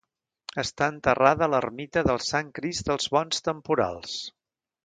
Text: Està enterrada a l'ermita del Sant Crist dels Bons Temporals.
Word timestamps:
Està 0.61 0.87
enterrada 0.93 1.45
a 1.47 1.49
l'ermita 1.55 2.05
del 2.09 2.21
Sant 2.31 2.51
Crist 2.61 2.91
dels 2.91 3.09
Bons 3.19 3.47
Temporals. 3.51 4.21